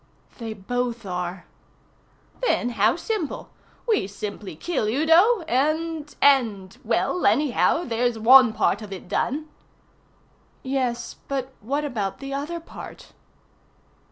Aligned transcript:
"They 0.39 0.53
both 0.53 1.05
are." 1.05 1.45
"Then 2.41 2.69
how 2.69 2.95
simple. 2.95 3.51
We 3.87 4.07
simply 4.07 4.55
kill 4.55 4.85
Udo, 4.85 5.41
and 5.41 6.15
and 6.19 6.75
well, 6.83 7.23
anyhow, 7.27 7.83
there's 7.83 8.17
one 8.17 8.51
part 8.51 8.81
of 8.81 8.91
it 8.91 9.07
done." 9.07 9.47
"Yes, 10.63 11.17
but 11.27 11.53
what 11.59 11.85
about 11.85 12.17
the 12.17 12.33
other 12.33 12.59
part?" 12.59 13.13